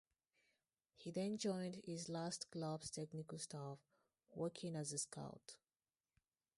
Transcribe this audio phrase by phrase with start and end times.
[0.95, 3.77] He then joined his last club's technical staff,
[4.33, 5.57] working as a scout.